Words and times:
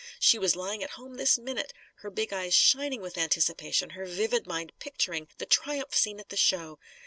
She 0.19 0.39
was 0.39 0.55
lying 0.55 0.81
at 0.83 0.89
home, 0.97 1.13
this 1.17 1.37
minute, 1.37 1.73
her 1.97 2.09
big 2.09 2.33
eyes 2.33 2.55
shining 2.55 3.01
with 3.01 3.19
anticipation, 3.19 3.91
her 3.91 4.07
vivid 4.07 4.47
mind 4.47 4.71
picturing 4.79 5.27
the 5.37 5.45
triumph 5.45 5.93
scene 5.93 6.19
at 6.19 6.29
the 6.29 6.37
show. 6.37 6.79